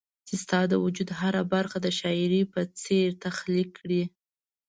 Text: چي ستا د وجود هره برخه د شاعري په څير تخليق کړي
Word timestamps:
چي 0.27 0.35
ستا 0.43 0.59
د 0.67 0.73
وجود 0.85 1.09
هره 1.19 1.41
برخه 1.53 1.77
د 1.81 1.87
شاعري 1.99 2.41
په 2.53 2.59
څير 2.81 3.09
تخليق 3.25 3.69
کړي 3.79 4.03